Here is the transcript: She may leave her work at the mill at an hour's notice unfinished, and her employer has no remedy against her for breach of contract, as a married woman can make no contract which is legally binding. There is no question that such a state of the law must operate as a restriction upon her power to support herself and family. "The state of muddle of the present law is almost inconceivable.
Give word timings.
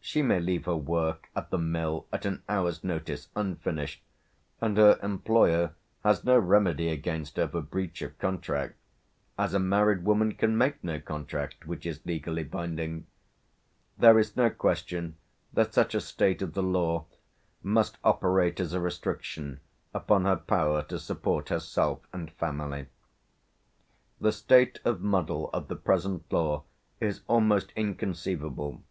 She 0.00 0.22
may 0.22 0.40
leave 0.40 0.64
her 0.64 0.74
work 0.74 1.28
at 1.36 1.50
the 1.50 1.58
mill 1.58 2.06
at 2.10 2.24
an 2.24 2.42
hour's 2.48 2.82
notice 2.82 3.28
unfinished, 3.36 4.02
and 4.58 4.74
her 4.78 4.98
employer 5.02 5.74
has 6.02 6.24
no 6.24 6.38
remedy 6.38 6.88
against 6.88 7.36
her 7.36 7.46
for 7.46 7.60
breach 7.60 8.00
of 8.00 8.18
contract, 8.18 8.76
as 9.38 9.52
a 9.52 9.58
married 9.58 10.02
woman 10.02 10.32
can 10.32 10.56
make 10.56 10.82
no 10.82 10.98
contract 10.98 11.66
which 11.66 11.84
is 11.84 12.00
legally 12.06 12.42
binding. 12.42 13.06
There 13.98 14.18
is 14.18 14.34
no 14.34 14.48
question 14.48 15.18
that 15.52 15.74
such 15.74 15.94
a 15.94 16.00
state 16.00 16.40
of 16.40 16.54
the 16.54 16.62
law 16.62 17.04
must 17.62 17.98
operate 18.02 18.58
as 18.60 18.72
a 18.72 18.80
restriction 18.80 19.60
upon 19.92 20.24
her 20.24 20.36
power 20.36 20.84
to 20.84 20.98
support 20.98 21.50
herself 21.50 22.00
and 22.14 22.32
family. 22.32 22.86
"The 24.22 24.32
state 24.32 24.80
of 24.86 25.02
muddle 25.02 25.50
of 25.52 25.68
the 25.68 25.76
present 25.76 26.24
law 26.32 26.64
is 26.98 27.20
almost 27.28 27.74
inconceivable. 27.76 28.82